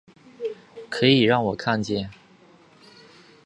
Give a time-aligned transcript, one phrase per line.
[0.89, 2.09] 可以让我看见